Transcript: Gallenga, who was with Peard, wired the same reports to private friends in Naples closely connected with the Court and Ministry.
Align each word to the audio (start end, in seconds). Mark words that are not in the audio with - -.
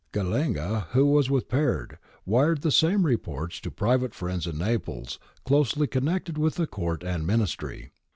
Gallenga, 0.13 0.87
who 0.93 1.05
was 1.05 1.29
with 1.29 1.47
Peard, 1.47 1.99
wired 2.25 2.63
the 2.63 2.71
same 2.71 3.05
reports 3.05 3.59
to 3.59 3.69
private 3.69 4.15
friends 4.15 4.47
in 4.47 4.57
Naples 4.57 5.19
closely 5.45 5.85
connected 5.85 6.39
with 6.39 6.55
the 6.55 6.65
Court 6.65 7.03
and 7.03 7.27
Ministry. 7.27 7.91